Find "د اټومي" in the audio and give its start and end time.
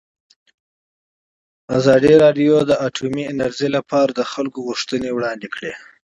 2.69-3.23